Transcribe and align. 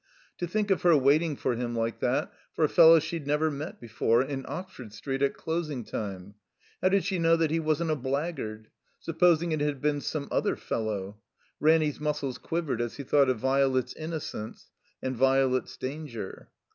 To 0.39 0.47
think 0.47 0.71
of 0.71 0.81
her 0.81 0.97
waiting 0.97 1.35
for 1.35 1.53
him 1.53 1.75
like 1.75 1.99
that— 1.99 2.33
^for 2.57 2.63
a 2.63 2.67
fellow 2.67 2.97
she'd 2.97 3.27
never 3.27 3.51
met 3.51 3.79
before— 3.79 4.23
^in 4.25 4.43
Ox 4.49 4.73
ford 4.73 4.93
Street 4.93 5.21
at 5.21 5.35
closing 5.37 5.83
time! 5.85 6.33
How 6.81 6.89
did 6.89 7.05
she 7.05 7.19
know 7.19 7.35
that 7.35 7.51
he 7.51 7.59
wasn't 7.59 7.91
a 7.91 7.95
blackguard? 7.95 8.69
Supposing 8.99 9.51
it 9.51 9.61
had 9.61 9.79
been 9.79 10.01
some 10.01 10.27
other 10.31 10.55
fellow? 10.55 11.19
Ranny 11.59 11.91
's 11.91 11.99
muscles 11.99 12.39
quivered 12.39 12.81
as 12.81 12.95
he 12.97 13.03
thought 13.03 13.29
of 13.29 13.37
Violet's 13.37 13.93
innocence 13.95 14.71
and 15.03 15.15
Violet's 15.15 15.77
danger. 15.77 16.49